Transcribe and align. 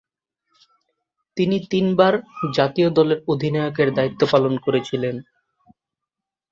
তিনি 1.37 1.57
তিনবার 1.71 2.13
জাতীয় 2.53 2.89
দলের 2.89 3.19
অধিনায়কের 3.27 3.89
দায়িত্ব 3.93 4.21
পালন 4.31 4.53
করেছিলেন। 4.57 5.15